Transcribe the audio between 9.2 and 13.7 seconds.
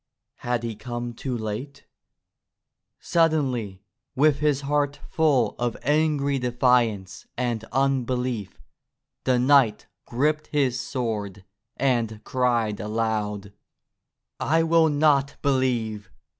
the knight gripped his sword and cried aloud: